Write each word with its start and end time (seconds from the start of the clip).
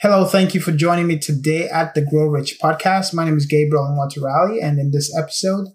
Hello, 0.00 0.24
thank 0.24 0.54
you 0.54 0.60
for 0.60 0.70
joining 0.70 1.08
me 1.08 1.18
today 1.18 1.68
at 1.68 1.96
the 1.96 2.02
Grow 2.02 2.28
Rich 2.28 2.60
podcast. 2.62 3.12
My 3.12 3.24
name 3.24 3.36
is 3.36 3.46
Gabriel 3.46 3.82
Nwatarali, 3.82 4.62
and 4.62 4.78
in 4.78 4.92
this 4.92 5.12
episode, 5.18 5.66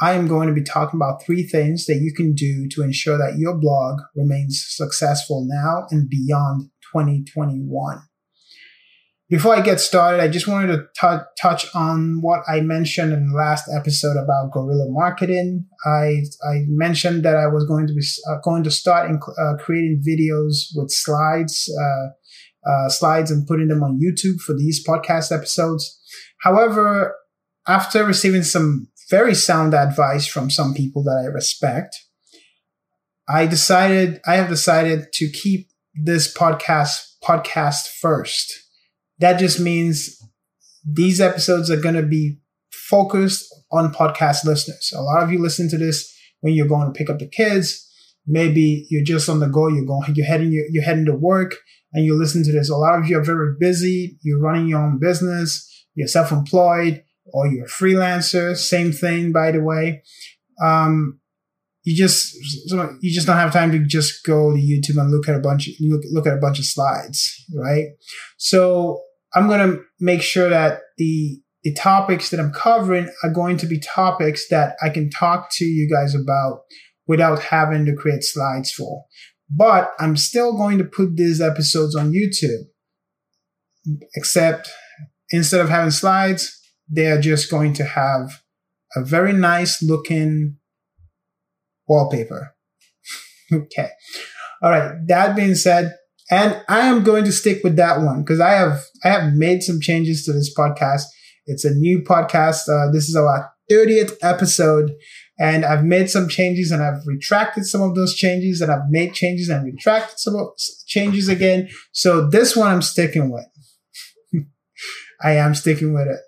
I 0.00 0.14
am 0.14 0.26
going 0.26 0.48
to 0.48 0.54
be 0.54 0.62
talking 0.62 0.96
about 0.96 1.22
three 1.22 1.42
things 1.42 1.84
that 1.84 2.00
you 2.00 2.14
can 2.14 2.32
do 2.32 2.68
to 2.70 2.82
ensure 2.82 3.18
that 3.18 3.36
your 3.36 3.54
blog 3.54 4.00
remains 4.14 4.64
successful 4.66 5.46
now 5.46 5.84
and 5.90 6.08
beyond 6.08 6.70
2021. 6.90 8.00
Before 9.28 9.54
I 9.54 9.60
get 9.60 9.78
started, 9.78 10.22
I 10.22 10.28
just 10.28 10.48
wanted 10.48 10.68
to 10.68 10.86
t- 10.98 11.24
touch 11.38 11.66
on 11.74 12.22
what 12.22 12.44
I 12.48 12.62
mentioned 12.62 13.12
in 13.12 13.28
the 13.28 13.36
last 13.36 13.68
episode 13.76 14.16
about 14.16 14.52
guerrilla 14.52 14.86
marketing. 14.88 15.66
I 15.84 16.22
I 16.48 16.64
mentioned 16.68 17.24
that 17.24 17.36
I 17.36 17.48
was 17.48 17.66
going 17.66 17.88
to 17.88 17.92
be 17.92 18.06
uh, 18.30 18.36
going 18.42 18.64
to 18.64 18.70
start 18.70 19.10
uh, 19.10 19.56
creating 19.58 20.02
videos 20.06 20.68
with 20.74 20.90
slides, 20.90 21.68
uh, 21.78 22.06
uh, 22.66 22.88
slides, 22.88 23.30
and 23.30 23.46
putting 23.46 23.68
them 23.68 23.82
on 23.82 24.00
YouTube 24.00 24.40
for 24.40 24.54
these 24.56 24.84
podcast 24.86 25.30
episodes. 25.32 26.00
However, 26.42 27.14
after 27.66 28.04
receiving 28.04 28.42
some 28.42 28.88
very 29.10 29.34
sound 29.34 29.74
advice 29.74 30.26
from 30.26 30.50
some 30.50 30.74
people 30.74 31.02
that 31.04 31.22
I 31.22 31.26
respect, 31.26 31.96
I 33.28 33.46
decided 33.46 34.20
I 34.26 34.36
have 34.36 34.48
decided 34.48 35.12
to 35.14 35.30
keep 35.30 35.68
this 35.94 36.32
podcast 36.32 37.02
podcast 37.24 37.88
first. 38.00 38.52
That 39.18 39.38
just 39.38 39.58
means 39.58 40.20
these 40.84 41.20
episodes 41.20 41.70
are 41.70 41.80
going 41.80 41.94
to 41.94 42.02
be 42.02 42.38
focused 42.70 43.52
on 43.72 43.92
podcast 43.92 44.44
listeners. 44.44 44.92
A 44.94 45.00
lot 45.00 45.22
of 45.22 45.32
you 45.32 45.40
listen 45.40 45.68
to 45.70 45.78
this 45.78 46.12
when 46.40 46.54
you're 46.54 46.68
going 46.68 46.86
to 46.86 46.96
pick 46.96 47.10
up 47.10 47.18
the 47.18 47.28
kids. 47.28 47.82
Maybe 48.26 48.86
you're 48.90 49.04
just 49.04 49.28
on 49.28 49.40
the 49.40 49.48
go. 49.48 49.68
You're 49.68 49.84
going, 49.84 50.14
you're 50.14 50.26
heading, 50.26 50.52
you're 50.70 50.84
heading 50.84 51.06
to 51.06 51.14
work 51.14 51.56
and 51.92 52.04
you 52.04 52.14
listen 52.14 52.44
to 52.44 52.52
this. 52.52 52.70
A 52.70 52.76
lot 52.76 52.98
of 52.98 53.08
you 53.08 53.18
are 53.18 53.24
very 53.24 53.54
busy. 53.58 54.18
You're 54.22 54.40
running 54.40 54.68
your 54.68 54.82
own 54.82 54.98
business. 54.98 55.62
You're 55.94 56.08
self-employed 56.08 57.02
or 57.32 57.46
you're 57.46 57.64
a 57.64 57.68
freelancer. 57.68 58.56
Same 58.56 58.92
thing, 58.92 59.32
by 59.32 59.50
the 59.52 59.62
way. 59.62 60.02
Um, 60.62 61.20
you 61.84 61.96
just 61.96 62.34
you 63.00 63.12
just 63.12 63.28
don't 63.28 63.36
have 63.36 63.52
time 63.52 63.70
to 63.70 63.78
just 63.78 64.24
go 64.24 64.52
to 64.52 64.58
YouTube 64.58 65.00
and 65.00 65.10
look 65.10 65.28
at 65.28 65.36
a 65.36 65.40
bunch 65.40 65.70
look, 65.80 66.02
look 66.10 66.26
at 66.26 66.36
a 66.36 66.40
bunch 66.40 66.58
of 66.58 66.64
slides, 66.64 67.44
right? 67.54 67.86
So 68.38 69.02
I'm 69.34 69.48
gonna 69.48 69.76
make 70.00 70.20
sure 70.20 70.48
that 70.50 70.80
the 70.98 71.40
the 71.62 71.74
topics 71.74 72.30
that 72.30 72.40
I'm 72.40 72.52
covering 72.52 73.08
are 73.22 73.30
going 73.30 73.56
to 73.58 73.66
be 73.66 73.80
topics 73.80 74.48
that 74.48 74.76
I 74.82 74.88
can 74.88 75.10
talk 75.10 75.48
to 75.54 75.64
you 75.64 75.88
guys 75.88 76.14
about 76.14 76.62
without 77.06 77.40
having 77.40 77.84
to 77.86 77.94
create 77.94 78.24
slides 78.24 78.72
for. 78.72 79.04
But 79.48 79.92
I'm 79.98 80.16
still 80.16 80.56
going 80.56 80.78
to 80.78 80.84
put 80.84 81.16
these 81.16 81.40
episodes 81.40 81.94
on 81.94 82.12
YouTube. 82.12 82.64
Except 84.16 84.68
instead 85.30 85.60
of 85.60 85.68
having 85.68 85.92
slides, 85.92 86.60
they 86.88 87.06
are 87.06 87.20
just 87.20 87.50
going 87.50 87.72
to 87.74 87.84
have 87.84 88.40
a 88.96 89.04
very 89.04 89.32
nice 89.32 89.82
looking 89.82 90.56
wallpaper. 91.86 92.54
okay. 93.52 93.90
All 94.62 94.70
right. 94.70 94.92
That 95.06 95.36
being 95.36 95.54
said, 95.54 95.94
and 96.30 96.60
I 96.68 96.80
am 96.80 97.04
going 97.04 97.24
to 97.24 97.32
stick 97.32 97.62
with 97.62 97.76
that 97.76 98.00
one 98.00 98.22
because 98.22 98.40
I 98.40 98.50
have 98.50 98.82
I 99.04 99.10
have 99.10 99.34
made 99.34 99.62
some 99.62 99.80
changes 99.80 100.24
to 100.24 100.32
this 100.32 100.52
podcast. 100.56 101.04
It's 101.46 101.64
a 101.64 101.70
new 101.70 102.02
podcast. 102.02 102.68
Uh, 102.68 102.90
this 102.90 103.08
is 103.08 103.14
our 103.14 103.50
30th 103.70 104.14
episode, 104.22 104.90
and 105.38 105.64
I've 105.64 105.84
made 105.84 106.10
some 106.10 106.28
changes 106.28 106.70
and 106.70 106.82
I've 106.82 107.06
retracted 107.06 107.66
some 107.66 107.82
of 107.82 107.94
those 107.94 108.14
changes 108.14 108.60
and 108.60 108.72
I've 108.72 108.88
made 108.88 109.14
changes 109.14 109.48
and 109.48 109.64
retracted 109.64 110.18
some 110.18 110.34
changes 110.86 111.28
again. 111.28 111.68
So 111.92 112.28
this 112.28 112.56
one 112.56 112.68
I'm 112.68 112.82
sticking 112.82 113.30
with. 113.30 113.46
I 115.22 115.32
am 115.32 115.54
sticking 115.54 115.92
with 115.92 116.06
it. 116.08 116.20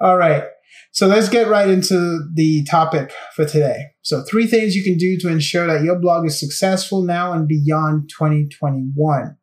All 0.00 0.16
right. 0.16 0.44
So 0.92 1.06
let's 1.06 1.28
get 1.28 1.48
right 1.48 1.68
into 1.68 2.20
the 2.34 2.64
topic 2.64 3.12
for 3.34 3.44
today. 3.44 3.86
So 4.02 4.22
three 4.22 4.46
things 4.46 4.76
you 4.76 4.84
can 4.84 4.96
do 4.96 5.18
to 5.18 5.28
ensure 5.28 5.66
that 5.66 5.82
your 5.82 5.98
blog 5.98 6.24
is 6.24 6.38
successful 6.38 7.02
now 7.02 7.32
and 7.32 7.48
beyond 7.48 8.10
2021. 8.16 9.36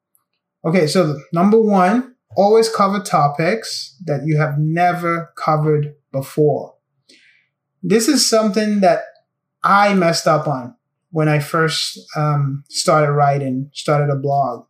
Okay. 0.65 0.87
So 0.87 1.19
number 1.33 1.61
one, 1.61 2.15
always 2.35 2.69
cover 2.69 2.99
topics 2.99 3.95
that 4.05 4.21
you 4.25 4.39
have 4.39 4.55
never 4.57 5.33
covered 5.37 5.93
before. 6.11 6.73
This 7.83 8.07
is 8.07 8.29
something 8.29 8.81
that 8.81 9.01
I 9.63 9.93
messed 9.93 10.27
up 10.27 10.47
on 10.47 10.75
when 11.11 11.27
I 11.27 11.39
first 11.39 11.99
um, 12.15 12.63
started 12.69 13.11
writing, 13.11 13.69
started 13.73 14.11
a 14.11 14.17
blog. 14.17 14.65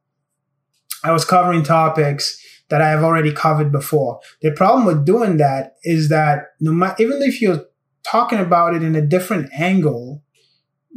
I 1.04 1.12
was 1.12 1.26
covering 1.26 1.64
topics 1.64 2.40
that 2.70 2.82
I 2.82 2.90
have 2.90 3.04
already 3.04 3.34
covered 3.34 3.72
before. 3.72 4.20
The 4.42 4.52
problem 4.52 4.86
with 4.86 5.06
doing 5.06 5.38
that 5.38 5.76
is 5.84 6.10
that 6.10 6.46
no 6.60 6.72
matter, 6.72 7.04
even 7.04 7.22
if 7.22 7.42
you're 7.42 7.66
talking 8.04 8.40
about 8.40 8.74
it 8.74 8.84
in 8.84 8.96
a 8.96 9.06
different 9.06 9.52
angle, 9.54 10.24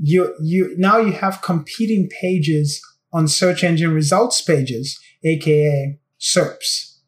you, 0.01 0.35
you, 0.41 0.75
now 0.79 0.99
you 0.99 1.13
have 1.13 1.43
competing 1.43 2.09
pages 2.09 2.81
on 3.13 3.29
search 3.29 3.63
engine 3.65 3.93
results 3.93 4.41
pages, 4.41 4.99
aka 5.25 5.99
SERPs. 6.21 6.99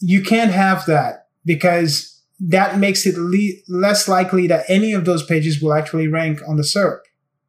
You 0.00 0.22
can't 0.22 0.50
have 0.50 0.86
that 0.86 1.28
because 1.44 2.11
that 2.48 2.78
makes 2.78 3.06
it 3.06 3.16
le- 3.16 3.60
less 3.68 4.08
likely 4.08 4.46
that 4.48 4.64
any 4.68 4.92
of 4.92 5.04
those 5.04 5.24
pages 5.24 5.62
will 5.62 5.72
actually 5.72 6.08
rank 6.08 6.40
on 6.48 6.56
the 6.56 6.62
SERP 6.62 6.98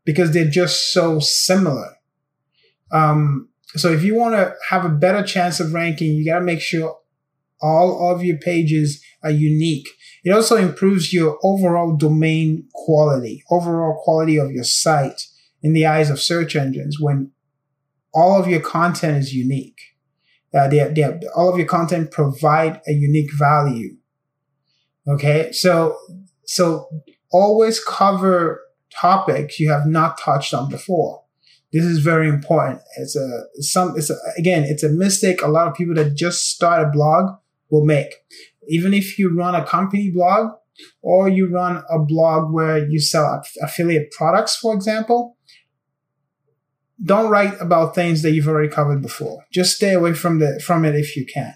because 0.06 0.31
they're 0.31 0.50
just 0.50 0.94
so 0.94 1.20
similar. 1.20 1.96
Um, 2.92 3.50
so 3.76 3.92
if 3.92 4.03
you 4.03 4.14
want 4.14 4.36
to 4.36 4.53
have 4.70 4.86
a 4.86 4.90
better 4.90 5.24
chance 5.24 5.59
of 5.59 5.74
ranking, 5.74 6.12
you 6.12 6.26
got 6.26 6.40
to 6.40 6.46
make 6.46 6.62
sure 6.62 7.00
all 7.59 8.14
of 8.14 8.24
your 8.24 8.38
pages 8.38 9.03
are 9.24 9.32
unique. 9.32 9.88
It 10.24 10.32
also 10.32 10.58
improves 10.58 11.12
your 11.12 11.40
overall 11.44 11.96
domain 11.96 12.68
quality, 12.74 13.44
overall 13.50 14.00
quality 14.03 14.38
of 14.38 14.52
your 14.52 14.64
site 14.64 15.22
in 15.64 15.74
the 15.74 15.86
eyes 15.86 16.09
of 16.09 16.22
search 16.22 16.56
engines 16.56 16.98
when 17.00 17.32
all 18.14 18.40
of 18.40 18.48
your 18.48 18.59
content 18.59 19.18
is 19.18 19.34
unique. 19.34 19.80
Uh, 20.53 20.68
they, 20.68 20.88
they, 20.94 21.20
all 21.36 21.50
of 21.50 21.58
your 21.58 21.68
content 21.68 22.12
provide 22.12 22.80
a 22.88 22.92
unique 22.92 23.32
value. 23.34 23.96
Okay. 25.08 25.52
So, 25.52 25.97
so 26.46 26.88
always 27.31 27.84
cover 27.84 28.62
topics 28.94 29.59
you 29.59 29.69
have 29.69 29.86
not 29.86 30.19
touched 30.19 30.53
on 30.53 30.69
before. 30.69 31.24
This 31.74 31.86
is 31.86 32.00
very 32.00 32.30
important. 32.30 32.81
It's 32.97 33.16
a 33.16 33.46
some. 33.64 33.96
It's 33.97 34.12
a, 34.12 34.16
again, 34.38 34.64
it's 34.64 34.84
a 34.84 34.90
mistake 34.90 35.41
a 35.41 35.47
lot 35.47 35.68
of 35.68 35.74
people 35.74 35.96
that 35.96 36.14
just 36.14 36.52
start 36.52 36.88
a 36.88 36.91
blog 36.91 37.36
will 37.72 37.84
make. 37.84 38.14
Even 38.68 38.94
if 38.94 39.18
you 39.18 39.36
run 39.36 39.56
a 39.56 39.66
company 39.66 40.12
blog 40.12 40.52
or 41.02 41.28
you 41.28 41.50
run 41.50 41.84
a 41.90 41.97
blog 41.97 42.53
where 42.53 42.88
you 42.88 43.00
sell 43.00 43.41
affiliate 43.62 44.12
products, 44.12 44.56
for 44.56 44.75
example, 44.75 45.35
don't 47.03 47.31
write 47.31 47.59
about 47.59 47.96
things 47.96 48.22
that 48.22 48.31
you've 48.31 48.47
already 48.47 48.70
covered 48.70 49.02
before. 49.02 49.44
Just 49.52 49.75
stay 49.75 49.94
away 49.94 50.14
from 50.14 50.38
the 50.38 50.62
from 50.64 50.85
it 50.85 50.94
if 50.94 51.18
you 51.18 51.25
can. 51.25 51.56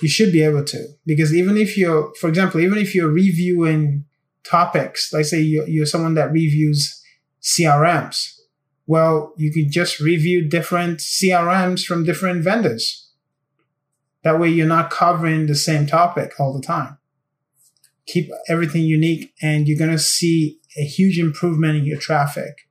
You 0.00 0.08
should 0.08 0.32
be 0.32 0.42
able 0.42 0.64
to 0.64 0.86
because 1.06 1.34
even 1.34 1.56
if 1.56 1.76
you're, 1.76 2.12
for 2.20 2.28
example, 2.28 2.60
even 2.60 2.78
if 2.78 2.94
you're 2.94 3.10
reviewing 3.10 4.04
topics, 4.44 5.12
like 5.12 5.24
say 5.24 5.40
you're, 5.40 5.68
you're 5.68 5.86
someone 5.86 6.14
that 6.14 6.32
reviews 6.32 7.02
CRMs, 7.42 8.38
well, 8.86 9.34
you 9.36 9.52
can 9.52 9.70
just 9.70 10.00
review 10.00 10.48
different 10.48 11.00
CRMs 11.00 11.84
from 11.84 12.04
different 12.04 12.42
vendors. 12.42 13.10
That 14.22 14.40
way 14.40 14.48
you're 14.48 14.66
not 14.66 14.90
covering 14.90 15.46
the 15.46 15.54
same 15.54 15.86
topic 15.86 16.32
all 16.38 16.52
the 16.52 16.66
time. 16.66 16.98
Keep 18.06 18.30
everything 18.48 18.82
unique 18.82 19.34
and 19.42 19.68
you're 19.68 19.78
going 19.78 19.90
to 19.90 19.98
see 19.98 20.58
a 20.78 20.84
huge 20.84 21.18
improvement 21.18 21.76
in 21.76 21.84
your 21.84 21.98
traffic. 21.98 22.68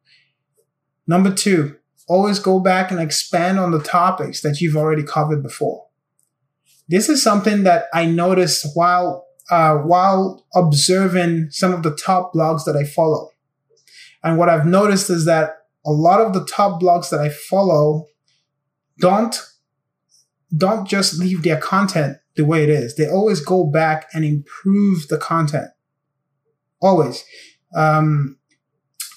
Number 1.06 1.32
two, 1.32 1.78
always 2.08 2.40
go 2.40 2.60
back 2.60 2.90
and 2.90 3.00
expand 3.00 3.60
on 3.60 3.72
the 3.72 3.82
topics 3.82 4.42
that 4.42 4.60
you've 4.60 4.76
already 4.76 5.04
covered 5.04 5.44
before. 5.44 5.87
This 6.90 7.10
is 7.10 7.22
something 7.22 7.64
that 7.64 7.86
I 7.94 8.06
noticed 8.06 8.68
while, 8.74 9.26
uh, 9.50 9.78
while 9.78 10.46
observing 10.56 11.50
some 11.52 11.74
of 11.74 11.84
the 11.84 11.96
top 11.96 12.34
blogs 12.34 12.66
that 12.66 12.76
I 12.76 12.84
follow. 12.84 13.32
And 14.24 14.38
what 14.38 14.50
I've 14.50 14.66
noticed 14.66 15.10
is 15.10 15.26
that 15.26 15.58
a 15.86 15.92
lot 15.92 16.22
of 16.22 16.34
the 16.34 16.46
top 16.46 16.82
blogs 16.82 17.10
that 17.10 17.20
I 17.20 17.30
follow 17.30 18.08
don't 19.00 19.40
don't 20.56 20.88
just 20.88 21.20
leave 21.20 21.44
their 21.44 21.60
content 21.60 22.18
the 22.36 22.46
way 22.46 22.64
it 22.64 22.70
is. 22.70 22.96
They 22.96 23.08
always 23.08 23.42
go 23.42 23.66
back 23.66 24.08
and 24.14 24.24
improve 24.24 25.08
the 25.10 25.18
content. 25.18 25.70
Always. 26.82 27.26
Um, 27.76 28.38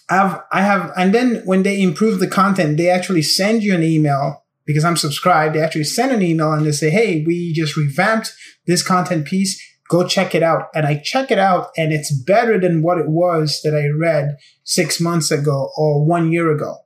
I've, 0.09 0.41
I 0.51 0.63
have, 0.63 0.93
and 0.97 1.15
then 1.15 1.43
when 1.45 1.63
they 1.63 1.81
improve 1.81 2.19
the 2.19 2.27
content, 2.27 2.79
they 2.79 2.89
actually 2.89 3.23
send 3.23 3.63
you 3.63 3.75
an 3.75 3.85
email 3.85 4.45
because 4.71 4.85
I'm 4.85 4.97
subscribed. 4.97 5.55
They 5.55 5.61
actually 5.61 5.85
send 5.85 6.13
an 6.13 6.23
email 6.23 6.53
and 6.53 6.65
they 6.65 6.73
say, 6.73 6.91
Hey, 6.91 7.25
we 7.27 7.53
just 7.53 7.77
revamped 7.77 8.33
this 8.67 8.83
content 8.83 9.27
piece 9.27 9.67
go 9.89 10.07
check 10.07 10.37
it 10.37 10.43
out. 10.45 10.69
And 10.73 10.87
I 10.87 10.99
check 11.03 11.33
it 11.33 11.39
out 11.41 11.71
and 11.77 11.93
it's 11.93 12.13
better 12.13 12.61
than 12.61 12.81
what 12.81 12.99
it 12.99 13.09
was 13.09 13.61
that 13.65 13.75
I 13.75 13.89
read 13.89 14.37
six 14.63 15.01
months 15.01 15.33
ago 15.33 15.69
or 15.77 16.07
one 16.07 16.31
year 16.31 16.49
ago. 16.49 16.77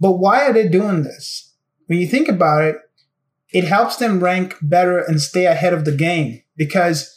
But 0.00 0.14
why 0.14 0.44
are 0.44 0.52
they 0.52 0.66
doing 0.66 1.04
this? 1.04 1.50
when 1.90 1.98
you 1.98 2.06
think 2.06 2.28
about 2.28 2.62
it, 2.62 2.76
it 3.52 3.64
helps 3.64 3.96
them 3.96 4.22
rank 4.22 4.54
better 4.62 5.00
and 5.00 5.20
stay 5.20 5.46
ahead 5.46 5.72
of 5.72 5.84
the 5.84 5.90
game 5.90 6.40
because 6.56 7.12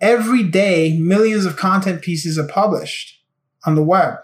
every 0.00 0.42
day 0.42 0.98
millions 0.98 1.46
of 1.46 1.56
content 1.56 2.02
pieces 2.02 2.36
are 2.36 2.48
published 2.48 3.22
on 3.64 3.76
the 3.76 3.84
web. 3.84 4.14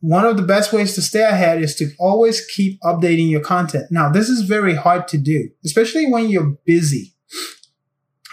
One 0.00 0.24
of 0.24 0.36
the 0.36 0.44
best 0.44 0.72
ways 0.72 0.94
to 0.94 1.02
stay 1.02 1.24
ahead 1.24 1.60
is 1.60 1.74
to 1.76 1.90
always 1.98 2.44
keep 2.46 2.80
updating 2.82 3.30
your 3.30 3.40
content. 3.40 3.86
Now, 3.90 4.08
this 4.08 4.28
is 4.28 4.42
very 4.42 4.74
hard 4.74 5.08
to 5.08 5.18
do, 5.18 5.48
especially 5.64 6.10
when 6.10 6.28
you're 6.28 6.56
busy. 6.64 7.14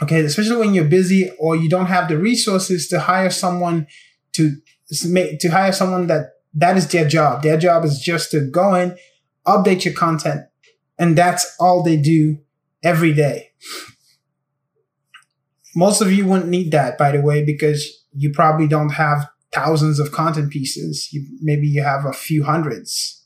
Okay, 0.01 0.19
especially 0.19 0.57
when 0.57 0.73
you're 0.73 0.83
busy 0.83 1.31
or 1.39 1.55
you 1.55 1.69
don't 1.69 1.87
have 1.87 2.07
the 2.07 2.17
resources 2.17 2.87
to 2.89 2.99
hire 2.99 3.29
someone 3.29 3.87
to 4.33 4.57
make 5.07 5.39
to 5.39 5.49
hire 5.49 5.71
someone 5.71 6.07
that 6.07 6.33
that 6.53 6.77
is 6.77 6.87
their 6.89 7.07
job. 7.07 7.43
Their 7.43 7.57
job 7.57 7.85
is 7.85 7.99
just 7.99 8.31
to 8.31 8.41
go 8.41 8.75
in, 8.75 8.97
update 9.47 9.85
your 9.85 9.93
content, 9.93 10.41
and 10.99 11.17
that's 11.17 11.55
all 11.59 11.81
they 11.81 11.97
do 11.97 12.39
every 12.83 13.13
day. 13.13 13.51
Most 15.75 16.01
of 16.01 16.11
you 16.11 16.25
wouldn't 16.25 16.49
need 16.49 16.71
that, 16.71 16.97
by 16.97 17.11
the 17.11 17.21
way, 17.21 17.43
because 17.43 18.05
you 18.13 18.31
probably 18.31 18.67
don't 18.67 18.91
have 18.91 19.27
thousands 19.55 19.99
of 19.99 20.11
content 20.11 20.51
pieces. 20.51 21.09
You, 21.11 21.25
maybe 21.41 21.67
you 21.67 21.81
have 21.81 22.05
a 22.05 22.13
few 22.13 22.43
hundreds, 22.43 23.25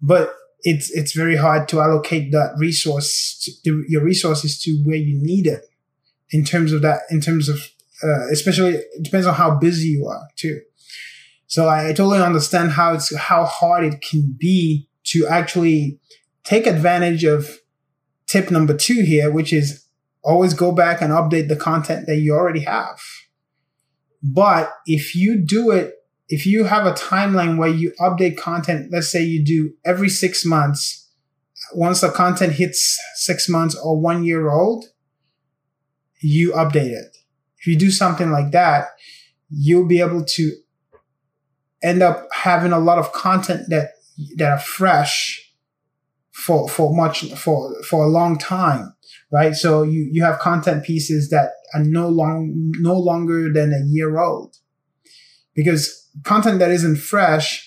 but 0.00 0.34
it's 0.62 0.90
it's 0.90 1.12
very 1.12 1.36
hard 1.36 1.68
to 1.68 1.80
allocate 1.80 2.32
that 2.32 2.54
resource, 2.56 3.60
to, 3.64 3.84
your 3.88 4.02
resources 4.02 4.60
to 4.62 4.70
where 4.84 4.96
you 4.96 5.18
need 5.20 5.46
it. 5.46 5.64
In 6.30 6.44
terms 6.44 6.72
of 6.72 6.82
that, 6.82 7.02
in 7.10 7.20
terms 7.20 7.48
of 7.48 7.58
uh, 8.02 8.28
especially 8.30 8.74
it 8.74 9.02
depends 9.02 9.26
on 9.26 9.34
how 9.34 9.56
busy 9.56 9.88
you 9.88 10.06
are 10.06 10.28
too. 10.36 10.60
So 11.46 11.66
I, 11.66 11.88
I 11.88 11.92
totally 11.92 12.22
understand 12.22 12.72
how 12.72 12.94
it's 12.94 13.14
how 13.16 13.44
hard 13.44 13.84
it 13.84 14.00
can 14.00 14.36
be 14.38 14.88
to 15.04 15.26
actually 15.26 15.98
take 16.44 16.66
advantage 16.66 17.24
of 17.24 17.58
tip 18.26 18.50
number 18.50 18.76
two 18.76 19.02
here, 19.02 19.30
which 19.30 19.52
is 19.52 19.86
always 20.22 20.54
go 20.54 20.72
back 20.72 21.00
and 21.00 21.12
update 21.12 21.48
the 21.48 21.56
content 21.56 22.06
that 22.06 22.16
you 22.16 22.34
already 22.34 22.60
have. 22.60 23.00
But 24.22 24.72
if 24.86 25.14
you 25.14 25.44
do 25.44 25.70
it, 25.70 25.94
if 26.28 26.46
you 26.46 26.64
have 26.64 26.86
a 26.86 26.92
timeline 26.92 27.56
where 27.56 27.68
you 27.68 27.92
update 28.00 28.36
content, 28.36 28.90
let's 28.92 29.10
say 29.10 29.22
you 29.22 29.44
do 29.44 29.72
every 29.84 30.08
six 30.08 30.44
months, 30.44 31.08
once 31.72 32.00
the 32.00 32.10
content 32.10 32.54
hits 32.54 32.98
six 33.14 33.48
months 33.48 33.76
or 33.76 33.98
one 33.98 34.24
year 34.24 34.50
old, 34.50 34.86
you 36.20 36.52
update 36.52 36.90
it. 36.90 37.16
If 37.58 37.66
you 37.66 37.76
do 37.76 37.90
something 37.90 38.30
like 38.30 38.50
that, 38.52 38.88
you'll 39.50 39.86
be 39.86 40.00
able 40.00 40.24
to 40.24 40.52
end 41.82 42.02
up 42.02 42.26
having 42.32 42.72
a 42.72 42.78
lot 42.78 42.98
of 42.98 43.12
content 43.12 43.68
that 43.68 43.92
that 44.36 44.50
are 44.50 44.58
fresh 44.58 45.52
for 46.32 46.68
for 46.68 46.94
much 46.94 47.32
for 47.34 47.82
for 47.84 48.04
a 48.04 48.08
long 48.08 48.36
time 48.36 48.94
right? 49.30 49.54
So 49.54 49.82
you 49.82 50.08
you 50.12 50.22
have 50.22 50.38
content 50.38 50.84
pieces 50.84 51.30
that 51.30 51.52
are 51.74 51.82
no 51.82 52.08
long 52.08 52.72
no 52.78 52.98
longer 52.98 53.52
than 53.52 53.72
a 53.72 53.86
year 53.86 54.18
old. 54.18 54.56
Because 55.54 56.08
content 56.24 56.58
that 56.58 56.70
isn't 56.70 56.96
fresh 56.96 57.64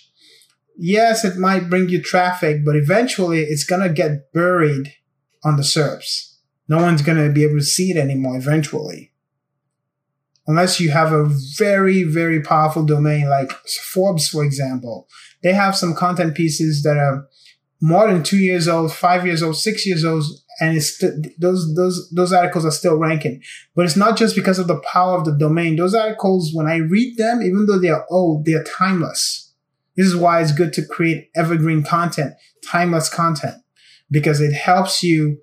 yes 0.77 1.23
it 1.23 1.37
might 1.37 1.69
bring 1.69 1.87
you 1.89 2.01
traffic 2.01 2.65
but 2.65 2.75
eventually 2.75 3.41
it's 3.41 3.63
going 3.63 3.81
to 3.81 3.93
get 3.93 4.33
buried 4.33 4.93
on 5.43 5.55
the 5.55 5.61
SERPs 5.61 6.31
no 6.71 6.77
one's 6.77 7.01
going 7.01 7.17
to 7.17 7.29
be 7.29 7.43
able 7.43 7.57
to 7.57 7.65
see 7.65 7.91
it 7.91 7.97
anymore 7.97 8.37
eventually. 8.37 9.11
Unless 10.47 10.79
you 10.79 10.91
have 10.91 11.11
a 11.11 11.27
very, 11.57 12.03
very 12.03 12.41
powerful 12.41 12.85
domain 12.85 13.29
like 13.29 13.51
Forbes, 13.91 14.29
for 14.29 14.45
example. 14.45 15.09
They 15.43 15.51
have 15.51 15.75
some 15.75 15.93
content 15.93 16.33
pieces 16.33 16.83
that 16.83 16.95
are 16.95 17.27
more 17.81 18.07
than 18.07 18.23
two 18.23 18.37
years 18.37 18.69
old, 18.69 18.93
five 18.93 19.25
years 19.25 19.43
old, 19.43 19.57
six 19.57 19.85
years 19.85 20.05
old, 20.05 20.23
and 20.61 20.77
it's 20.77 20.97
st- 20.97 21.39
those 21.41 21.75
those 21.75 22.09
those 22.11 22.31
articles 22.31 22.65
are 22.65 22.71
still 22.71 22.95
ranking. 22.95 23.41
But 23.75 23.85
it's 23.85 23.97
not 23.97 24.15
just 24.15 24.35
because 24.35 24.59
of 24.59 24.67
the 24.67 24.79
power 24.93 25.17
of 25.17 25.25
the 25.25 25.35
domain. 25.37 25.75
Those 25.75 25.95
articles, 25.95 26.51
when 26.53 26.67
I 26.67 26.77
read 26.77 27.17
them, 27.17 27.41
even 27.41 27.65
though 27.65 27.79
they 27.79 27.89
are 27.89 28.05
old, 28.09 28.45
they 28.45 28.53
are 28.53 28.63
timeless. 28.63 29.51
This 29.97 30.07
is 30.07 30.15
why 30.15 30.41
it's 30.41 30.53
good 30.53 30.71
to 30.73 30.85
create 30.85 31.29
evergreen 31.35 31.83
content, 31.83 32.35
timeless 32.65 33.09
content, 33.09 33.55
because 34.09 34.39
it 34.39 34.53
helps 34.53 35.03
you 35.03 35.39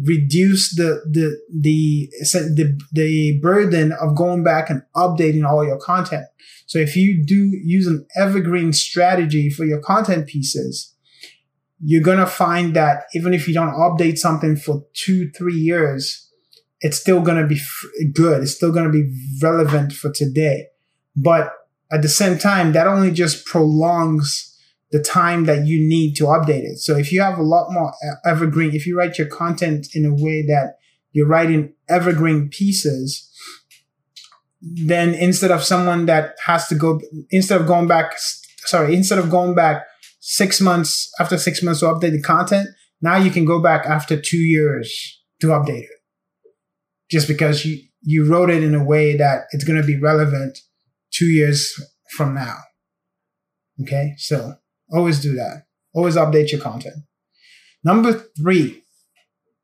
reduce 0.00 0.74
the, 0.76 1.02
the, 1.10 1.36
the, 1.52 2.08
the, 2.30 2.78
the 2.92 3.38
burden 3.42 3.92
of 3.92 4.16
going 4.16 4.44
back 4.44 4.70
and 4.70 4.82
updating 4.94 5.44
all 5.44 5.64
your 5.64 5.78
content. 5.78 6.24
So 6.66 6.78
if 6.78 6.96
you 6.96 7.24
do 7.24 7.50
use 7.64 7.88
an 7.88 8.06
evergreen 8.16 8.72
strategy 8.72 9.50
for 9.50 9.64
your 9.64 9.80
content 9.80 10.28
pieces, 10.28 10.94
you're 11.82 12.02
going 12.02 12.18
to 12.18 12.26
find 12.26 12.74
that 12.76 13.04
even 13.14 13.32
if 13.32 13.48
you 13.48 13.54
don't 13.54 13.72
update 13.72 14.18
something 14.18 14.56
for 14.56 14.84
two, 14.92 15.30
three 15.30 15.54
years, 15.54 16.28
it's 16.80 16.98
still 16.98 17.20
going 17.20 17.40
to 17.40 17.46
be 17.46 17.60
good. 18.12 18.42
It's 18.42 18.54
still 18.54 18.72
going 18.72 18.84
to 18.84 18.92
be 18.92 19.10
relevant 19.42 19.92
for 19.92 20.10
today. 20.10 20.66
But 21.16 21.52
at 21.90 22.02
the 22.02 22.08
same 22.08 22.38
time, 22.38 22.72
that 22.72 22.86
only 22.86 23.10
just 23.10 23.46
prolongs 23.46 24.46
the 24.92 25.02
time 25.02 25.44
that 25.44 25.66
you 25.66 25.78
need 25.86 26.14
to 26.16 26.24
update 26.24 26.64
it. 26.64 26.78
So 26.78 26.96
if 26.96 27.12
you 27.12 27.22
have 27.22 27.38
a 27.38 27.42
lot 27.42 27.70
more 27.70 27.92
evergreen, 28.24 28.74
if 28.74 28.86
you 28.86 28.96
write 28.96 29.18
your 29.18 29.28
content 29.28 29.88
in 29.94 30.04
a 30.04 30.12
way 30.12 30.42
that 30.42 30.74
you're 31.12 31.28
writing 31.28 31.74
evergreen 31.88 32.48
pieces, 32.48 33.26
then 34.60 35.14
instead 35.14 35.50
of 35.50 35.62
someone 35.62 36.06
that 36.06 36.34
has 36.44 36.66
to 36.68 36.74
go, 36.74 37.00
instead 37.30 37.60
of 37.60 37.66
going 37.66 37.86
back, 37.86 38.14
sorry, 38.64 38.94
instead 38.94 39.18
of 39.18 39.30
going 39.30 39.54
back 39.54 39.84
six 40.32 40.60
months 40.60 41.10
after 41.18 41.36
six 41.38 41.62
months 41.62 41.80
to 41.80 41.86
update 41.86 42.12
the 42.12 42.22
content, 42.22 42.68
now 43.00 43.16
you 43.16 43.30
can 43.30 43.44
go 43.44 43.60
back 43.60 43.86
after 43.86 44.20
two 44.20 44.38
years 44.38 45.20
to 45.40 45.48
update 45.48 45.82
it. 45.82 46.00
Just 47.10 47.26
because 47.26 47.64
you, 47.64 47.82
you 48.02 48.24
wrote 48.24 48.50
it 48.50 48.62
in 48.62 48.74
a 48.74 48.84
way 48.84 49.16
that 49.16 49.44
it's 49.52 49.64
going 49.64 49.80
to 49.80 49.86
be 49.86 49.98
relevant 49.98 50.58
two 51.12 51.26
years 51.26 51.72
from 52.16 52.34
now. 52.34 52.56
Okay. 53.82 54.14
So 54.18 54.54
Always 54.92 55.20
do 55.20 55.34
that. 55.34 55.64
Always 55.94 56.16
update 56.16 56.52
your 56.52 56.60
content. 56.60 56.96
Number 57.84 58.12
three, 58.36 58.82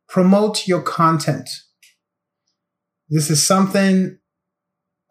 promote 0.08 0.66
your 0.66 0.82
content. 0.82 1.48
This 3.08 3.30
is 3.30 3.44
something 3.44 4.18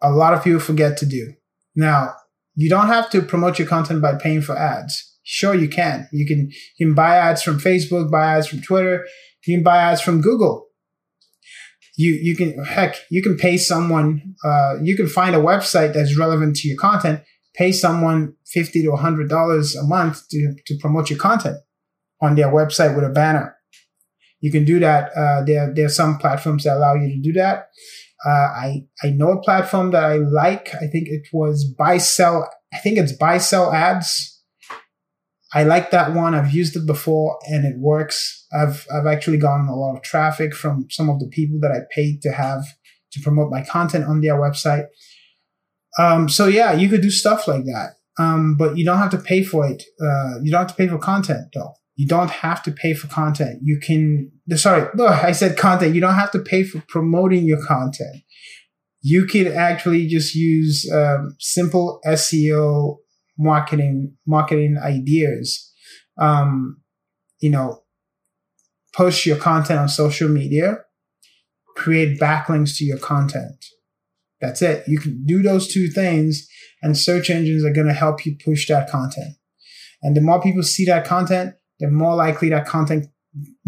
a 0.02 0.10
lot 0.10 0.34
of 0.34 0.42
people 0.42 0.60
forget 0.60 0.96
to 0.98 1.06
do. 1.06 1.34
Now, 1.74 2.14
you 2.54 2.68
don't 2.70 2.88
have 2.88 3.10
to 3.10 3.22
promote 3.22 3.58
your 3.58 3.68
content 3.68 4.02
by 4.02 4.14
paying 4.14 4.42
for 4.42 4.56
ads. 4.56 5.15
Sure, 5.28 5.54
you 5.54 5.68
can. 5.68 6.08
You 6.12 6.24
can, 6.24 6.50
you 6.78 6.86
can 6.86 6.94
buy 6.94 7.16
ads 7.16 7.42
from 7.42 7.58
Facebook, 7.58 8.10
buy 8.10 8.36
ads 8.36 8.46
from 8.46 8.62
Twitter, 8.62 9.06
you 9.46 9.56
can 9.56 9.64
buy 9.64 9.78
ads 9.78 10.00
from 10.00 10.20
Google. 10.20 10.66
You, 11.98 12.12
you 12.12 12.36
can, 12.36 12.62
heck, 12.64 12.96
you 13.10 13.22
can 13.22 13.36
pay 13.36 13.56
someone, 13.56 14.34
uh, 14.44 14.74
you 14.82 14.96
can 14.96 15.08
find 15.08 15.34
a 15.34 15.40
website 15.40 15.94
that's 15.94 16.16
relevant 16.16 16.56
to 16.56 16.68
your 16.68 16.78
content 16.78 17.22
pay 17.56 17.72
someone 17.72 18.34
50 18.46 18.82
to 18.82 18.90
$100 18.90 19.80
a 19.80 19.82
month 19.84 20.28
to, 20.28 20.54
to 20.66 20.76
promote 20.78 21.10
your 21.10 21.18
content 21.18 21.56
on 22.20 22.34
their 22.34 22.48
website 22.48 22.94
with 22.94 23.04
a 23.04 23.08
banner. 23.08 23.56
You 24.40 24.52
can 24.52 24.64
do 24.64 24.78
that. 24.80 25.10
Uh, 25.16 25.42
there, 25.44 25.72
there 25.74 25.86
are 25.86 25.90
some 25.90 26.18
platforms 26.18 26.64
that 26.64 26.76
allow 26.76 26.94
you 26.94 27.08
to 27.08 27.20
do 27.20 27.32
that. 27.32 27.68
Uh, 28.24 28.30
I, 28.30 28.84
I 29.02 29.10
know 29.10 29.32
a 29.32 29.42
platform 29.42 29.90
that 29.92 30.04
I 30.04 30.16
like. 30.16 30.74
I 30.74 30.86
think 30.86 31.08
it 31.08 31.28
was 31.32 31.64
buy 31.64 31.98
sell. 31.98 32.48
I 32.72 32.78
think 32.78 32.98
it's 32.98 33.16
BuySellAds. 33.16 34.35
I 35.56 35.62
like 35.62 35.90
that 35.92 36.12
one. 36.12 36.34
I've 36.34 36.52
used 36.52 36.76
it 36.76 36.84
before 36.84 37.38
and 37.48 37.64
it 37.64 37.78
works. 37.78 38.46
I've, 38.52 38.86
I've 38.94 39.06
actually 39.06 39.38
gotten 39.38 39.68
a 39.68 39.74
lot 39.74 39.96
of 39.96 40.02
traffic 40.02 40.54
from 40.54 40.86
some 40.90 41.08
of 41.08 41.18
the 41.18 41.28
people 41.28 41.58
that 41.62 41.72
I 41.72 41.78
paid 41.94 42.20
to 42.22 42.32
have 42.32 42.62
to 43.12 43.20
promote 43.22 43.50
my 43.50 43.64
content 43.64 44.04
on 44.04 44.20
their 44.20 44.34
website. 44.34 44.84
Um, 45.98 46.28
so 46.28 46.46
yeah, 46.46 46.74
you 46.74 46.90
could 46.90 47.00
do 47.00 47.10
stuff 47.10 47.48
like 47.48 47.64
that. 47.64 47.94
Um, 48.18 48.58
but 48.58 48.76
you 48.76 48.84
don't 48.84 48.98
have 48.98 49.12
to 49.12 49.18
pay 49.18 49.42
for 49.42 49.66
it. 49.66 49.82
Uh, 49.98 50.40
you 50.42 50.50
don't 50.50 50.60
have 50.60 50.68
to 50.68 50.74
pay 50.74 50.88
for 50.88 50.98
content 50.98 51.46
though. 51.54 51.72
You 51.94 52.06
don't 52.06 52.30
have 52.30 52.62
to 52.64 52.70
pay 52.70 52.92
for 52.92 53.06
content. 53.06 53.60
You 53.62 53.80
can, 53.82 54.30
sorry, 54.56 54.86
I 55.00 55.32
said 55.32 55.56
content. 55.56 55.94
You 55.94 56.02
don't 56.02 56.16
have 56.16 56.32
to 56.32 56.38
pay 56.38 56.64
for 56.64 56.84
promoting 56.86 57.46
your 57.46 57.64
content. 57.64 58.24
You 59.00 59.24
could 59.24 59.46
actually 59.46 60.06
just 60.06 60.34
use 60.34 60.86
um, 60.92 61.34
simple 61.38 61.98
SEO 62.04 62.98
marketing, 63.38 64.16
marketing 64.26 64.78
ideas. 64.82 65.72
Um, 66.18 66.82
you 67.40 67.50
know, 67.50 67.82
post 68.94 69.26
your 69.26 69.36
content 69.36 69.78
on 69.78 69.88
social 69.88 70.28
media, 70.28 70.78
create 71.76 72.18
backlinks 72.18 72.76
to 72.78 72.84
your 72.84 72.98
content 72.98 73.64
that's 74.40 74.62
it. 74.62 74.84
You 74.86 74.98
can 74.98 75.24
do 75.24 75.42
those 75.42 75.72
two 75.72 75.88
things, 75.88 76.48
and 76.82 76.96
search 76.96 77.30
engines 77.30 77.64
are 77.64 77.72
going 77.72 77.86
to 77.86 77.94
help 77.94 78.26
you 78.26 78.36
push 78.44 78.68
that 78.68 78.90
content. 78.90 79.34
And 80.02 80.16
the 80.16 80.20
more 80.20 80.40
people 80.40 80.62
see 80.62 80.84
that 80.86 81.06
content, 81.06 81.54
the 81.80 81.88
more 81.88 82.14
likely 82.14 82.50
that 82.50 82.66
content 82.66 83.06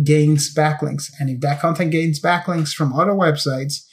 gains 0.02 0.54
backlinks. 0.54 1.10
And 1.18 1.30
if 1.30 1.40
that 1.40 1.60
content 1.60 1.90
gains 1.90 2.20
backlinks 2.20 2.72
from 2.72 2.92
other 2.92 3.12
websites, 3.12 3.84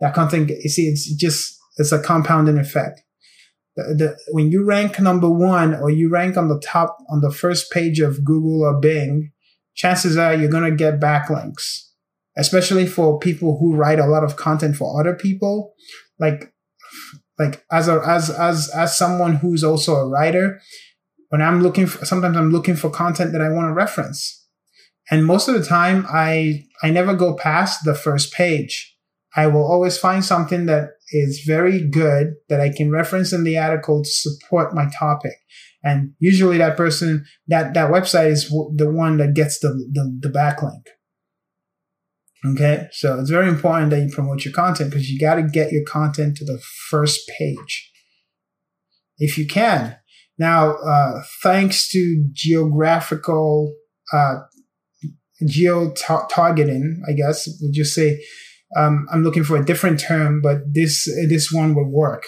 that 0.00 0.14
content, 0.14 0.50
you 0.50 0.68
see, 0.68 0.88
it's 0.88 1.14
just, 1.14 1.58
it's 1.76 1.92
a 1.92 2.02
compounding 2.02 2.58
effect. 2.58 3.02
The, 3.76 3.82
the, 3.94 4.18
when 4.32 4.50
you 4.50 4.64
rank 4.64 5.00
number 5.00 5.30
one 5.30 5.74
or 5.74 5.90
you 5.90 6.10
rank 6.10 6.36
on 6.36 6.48
the 6.48 6.60
top, 6.60 6.98
on 7.10 7.20
the 7.20 7.30
first 7.30 7.70
page 7.70 8.00
of 8.00 8.24
Google 8.24 8.62
or 8.62 8.78
Bing, 8.78 9.32
chances 9.74 10.16
are 10.16 10.34
you're 10.34 10.50
going 10.50 10.70
to 10.70 10.76
get 10.76 11.00
backlinks, 11.00 11.88
especially 12.36 12.86
for 12.86 13.18
people 13.18 13.58
who 13.58 13.74
write 13.74 13.98
a 13.98 14.06
lot 14.06 14.24
of 14.24 14.36
content 14.36 14.76
for 14.76 15.00
other 15.00 15.14
people. 15.14 15.74
Like, 16.18 16.52
like 17.38 17.64
as 17.70 17.88
a, 17.88 18.02
as, 18.06 18.28
as, 18.28 18.68
as 18.70 18.96
someone 18.96 19.36
who's 19.36 19.64
also 19.64 19.96
a 19.96 20.08
writer, 20.08 20.60
when 21.30 21.40
I'm 21.40 21.62
looking 21.62 21.86
for, 21.86 22.04
sometimes 22.04 22.36
I'm 22.36 22.50
looking 22.50 22.76
for 22.76 22.90
content 22.90 23.32
that 23.32 23.40
I 23.40 23.48
want 23.48 23.68
to 23.68 23.72
reference. 23.72 24.46
And 25.10 25.24
most 25.24 25.48
of 25.48 25.54
the 25.54 25.64
time 25.64 26.06
I, 26.12 26.64
I 26.82 26.90
never 26.90 27.14
go 27.14 27.34
past 27.34 27.84
the 27.84 27.94
first 27.94 28.34
page. 28.34 28.96
I 29.34 29.46
will 29.46 29.64
always 29.64 29.96
find 29.96 30.22
something 30.22 30.66
that 30.66 30.90
is 31.12 31.44
very 31.46 31.88
good 31.88 32.34
that 32.48 32.60
I 32.60 32.70
can 32.70 32.90
reference 32.90 33.32
in 33.32 33.44
the 33.44 33.58
article 33.58 34.02
to 34.02 34.10
support 34.10 34.74
my 34.74 34.90
topic. 34.98 35.34
And 35.84 36.12
usually 36.18 36.58
that 36.58 36.76
person, 36.76 37.24
that, 37.48 37.74
that 37.74 37.90
website 37.90 38.30
is 38.30 38.48
the 38.48 38.90
one 38.90 39.18
that 39.18 39.34
gets 39.34 39.58
the, 39.58 39.68
the, 39.68 40.18
the 40.20 40.28
backlink. 40.28 40.82
Okay. 42.44 42.88
So 42.92 43.20
it's 43.20 43.30
very 43.30 43.48
important 43.48 43.90
that 43.90 44.00
you 44.00 44.10
promote 44.10 44.44
your 44.44 44.54
content 44.54 44.90
because 44.90 45.08
you 45.08 45.18
got 45.18 45.36
to 45.36 45.42
get 45.42 45.72
your 45.72 45.84
content 45.86 46.36
to 46.38 46.44
the 46.44 46.60
first 46.88 47.20
page. 47.38 47.90
If 49.18 49.38
you 49.38 49.46
can. 49.46 49.96
Now, 50.38 50.74
uh, 50.74 51.22
thanks 51.42 51.88
to 51.90 52.24
geographical, 52.32 53.74
uh, 54.12 54.36
geo 55.46 55.92
targeting, 55.92 57.02
I 57.08 57.12
guess 57.12 57.48
we'll 57.60 57.72
just 57.72 57.94
say, 57.94 58.20
um, 58.76 59.06
I'm 59.12 59.22
looking 59.22 59.44
for 59.44 59.56
a 59.56 59.64
different 59.64 60.00
term, 60.00 60.40
but 60.42 60.58
this, 60.72 61.04
this 61.28 61.50
one 61.52 61.74
would 61.74 61.88
work. 61.88 62.24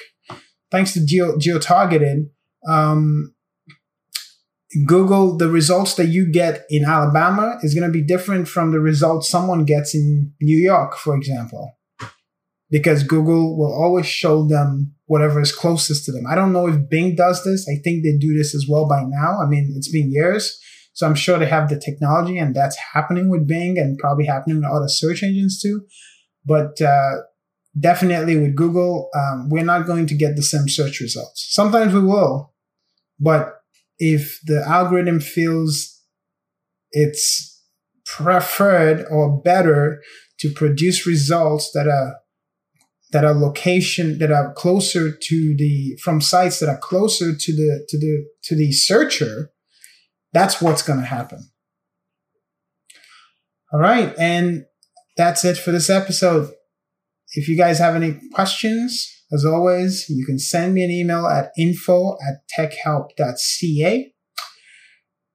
Thanks 0.71 0.93
to 0.95 1.05
geo, 1.05 1.39
geo 1.39 1.59
targeting, 1.59 2.31
um, 2.69 3.35
Google, 4.87 5.37
the 5.37 5.49
results 5.49 5.95
that 5.95 6.07
you 6.07 6.31
get 6.31 6.65
in 6.69 6.85
Alabama 6.85 7.59
is 7.63 7.75
going 7.75 7.87
to 7.87 7.93
be 7.93 8.05
different 8.05 8.49
from 8.49 8.73
the 8.73 8.81
results 8.81 9.29
someone 9.29 9.65
gets 9.65 9.95
in 9.95 10.33
New 10.41 10.57
York, 10.57 10.97
for 10.97 11.15
example, 11.15 11.79
because 12.71 13.05
Google 13.05 13.57
will 13.57 13.73
always 13.73 14.07
show 14.07 14.47
them 14.47 14.95
whatever 15.07 15.41
is 15.41 15.55
closest 15.55 16.05
to 16.07 16.13
them. 16.13 16.25
I 16.29 16.35
don't 16.35 16.53
know 16.53 16.67
if 16.67 16.89
Bing 16.89 17.15
does 17.15 17.45
this. 17.45 17.69
I 17.69 17.81
think 17.85 18.03
they 18.03 18.17
do 18.19 18.37
this 18.37 18.55
as 18.55 18.67
well 18.69 18.89
by 18.89 19.05
now. 19.07 19.41
I 19.41 19.47
mean, 19.47 19.73
it's 19.77 19.91
been 19.91 20.11
years. 20.11 20.59
So 20.93 21.07
I'm 21.07 21.15
sure 21.15 21.39
they 21.39 21.47
have 21.47 21.69
the 21.69 21.79
technology 21.79 22.39
and 22.39 22.55
that's 22.55 22.77
happening 22.95 23.29
with 23.29 23.47
Bing 23.47 23.79
and 23.79 23.99
probably 23.99 24.27
happening 24.27 24.57
with 24.57 24.67
other 24.67 24.89
search 24.89 25.23
engines 25.23 25.61
too. 25.61 25.83
But, 26.45 26.81
uh, 26.81 27.23
definitely 27.79 28.37
with 28.37 28.55
Google, 28.55 29.09
um, 29.15 29.49
we're 29.49 29.65
not 29.65 29.87
going 29.87 30.07
to 30.07 30.15
get 30.15 30.37
the 30.37 30.43
same 30.43 30.69
search 30.69 31.01
results. 31.01 31.47
Sometimes 31.51 31.93
we 31.93 32.03
will, 32.03 32.53
but 33.19 33.61
if 33.99 34.41
the 34.45 34.63
algorithm 34.67 35.21
feels 35.21 36.01
it's 36.93 37.63
preferred 38.07 39.05
or 39.11 39.41
better 39.41 40.03
to 40.39 40.51
produce 40.51 41.07
results 41.07 41.71
that 41.73 41.89
are 41.89 42.17
that 43.13 43.25
are 43.25 43.35
location 43.35 44.19
that 44.19 44.33
are 44.33 44.53
closer 44.55 45.11
to 45.11 45.57
the 45.57 45.97
from 46.03 46.21
sites 46.21 46.59
that 46.61 46.69
are 46.69 46.79
closer 46.79 47.35
to 47.35 47.53
the 47.53 47.85
to 47.89 47.99
the 47.99 48.27
to 48.43 48.57
the 48.57 48.73
searcher 48.73 49.51
that's 50.33 50.61
what's 50.61 50.83
going 50.83 50.99
to 50.99 51.07
happen 51.07 51.49
all 53.73 53.81
right 53.81 54.15
and 54.19 54.67
that's 55.17 55.45
it 55.45 55.57
for 55.57 55.71
this 55.71 55.91
episode 55.91 56.53
if 57.35 57.49
you 57.49 57.57
guys 57.57 57.79
have 57.79 57.97
any 57.97 58.21
questions 58.33 59.15
as 59.33 59.45
always, 59.45 60.09
you 60.09 60.25
can 60.25 60.39
send 60.39 60.75
me 60.75 60.85
an 60.85 60.91
email 60.91 61.27
at 61.27 61.51
info 61.59 62.17
at 62.29 62.43
techhelp.ca. 62.57 64.13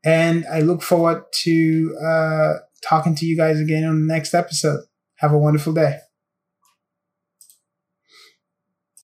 And 0.05 0.45
I 0.49 0.61
look 0.61 0.81
forward 0.81 1.23
to 1.43 1.97
uh, 2.01 2.53
talking 2.87 3.15
to 3.15 3.25
you 3.25 3.35
guys 3.35 3.59
again 3.59 3.83
on 3.83 4.07
the 4.07 4.13
next 4.13 4.33
episode. 4.33 4.81
Have 5.17 5.33
a 5.33 5.37
wonderful 5.37 5.73
day. 5.73 5.97